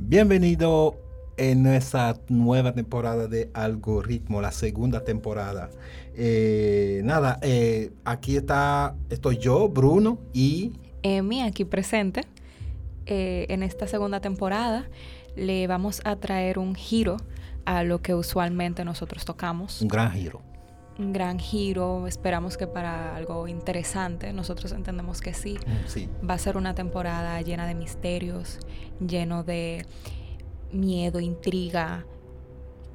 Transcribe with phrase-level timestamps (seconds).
[0.00, 0.96] Bienvenido
[1.36, 5.70] en nuestra nueva temporada de Algoritmo, la segunda temporada.
[6.14, 10.72] Eh, nada, eh, aquí está, estoy yo, Bruno y...
[11.02, 12.20] Emi, aquí presente.
[13.06, 14.88] Eh, en esta segunda temporada
[15.34, 17.16] le vamos a traer un giro
[17.64, 19.82] a lo que usualmente nosotros tocamos.
[19.82, 20.42] Un gran giro.
[20.96, 25.54] Un gran giro, esperamos que para algo interesante, nosotros entendemos que sí.
[25.54, 26.08] Mm, Sí.
[26.28, 28.60] Va a ser una temporada llena de misterios,
[29.00, 29.86] lleno de
[30.72, 32.04] miedo, intriga,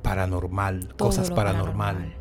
[0.04, 2.14] Paranormal, cosas lo paranormal.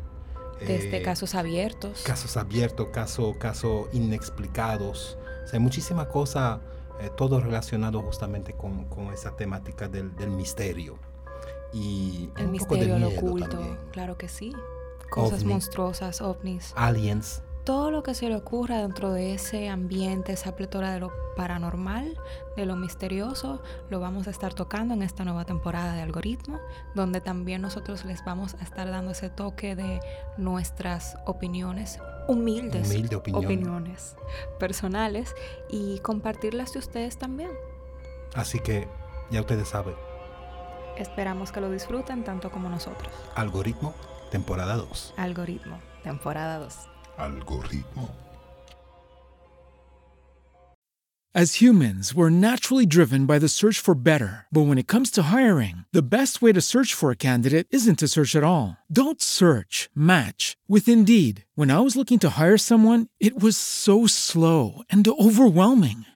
[0.59, 2.01] desde Eh, casos abiertos.
[2.03, 5.17] Casos abiertos, casos caso inexplicados.
[5.43, 6.61] O sea, hay muchísimas cosas,
[7.01, 10.97] eh, todo relacionado justamente con, con esa temática del, del misterio.
[11.73, 13.77] Y el un poco de misterio, lo miedo oculto, también.
[13.91, 14.53] claro que sí.
[15.09, 15.51] Cosas OVNI.
[15.51, 16.73] monstruosas, ovnis.
[16.77, 17.43] Aliens.
[17.65, 22.17] Todo lo que se le ocurra dentro de ese ambiente, esa pletora de lo paranormal,
[22.57, 26.59] de lo misterioso, lo vamos a estar tocando en esta nueva temporada de Algoritmo,
[26.93, 30.01] donde también nosotros les vamos a estar dando ese toque de
[30.37, 33.45] nuestras opiniones, humildes Humilde opinión.
[33.45, 34.17] opiniones
[34.59, 35.33] personales
[35.69, 37.51] y compartirlas de ustedes también.
[38.35, 38.89] Así que
[39.31, 39.95] ya ustedes saben,
[40.97, 43.11] Esperamos que lo disfruten tanto como nosotros.
[43.35, 43.95] algoritmo,
[44.31, 45.13] temporada 2.
[45.17, 46.75] Algoritmo, temporada 2.
[47.17, 48.09] Algoritmo.
[51.35, 54.45] As humans, we're naturally driven by the search for better.
[54.51, 57.97] But when it comes to hiring, the best way to search for a candidate isn't
[57.99, 58.77] to search at all.
[58.85, 61.45] Don't search, match with Indeed.
[61.55, 66.05] When I was looking to hire someone, it was so slow and overwhelming.